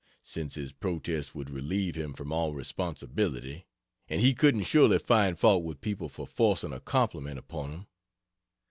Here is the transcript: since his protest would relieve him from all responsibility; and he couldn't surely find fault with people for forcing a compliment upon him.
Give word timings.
since 0.23 0.55
his 0.55 0.71
protest 0.71 1.35
would 1.35 1.51
relieve 1.51 1.93
him 1.93 2.11
from 2.11 2.31
all 2.31 2.53
responsibility; 2.55 3.67
and 4.07 4.19
he 4.19 4.33
couldn't 4.33 4.63
surely 4.63 4.97
find 4.97 5.37
fault 5.37 5.63
with 5.63 5.79
people 5.79 6.09
for 6.09 6.25
forcing 6.25 6.73
a 6.73 6.79
compliment 6.79 7.37
upon 7.37 7.69
him. 7.69 7.87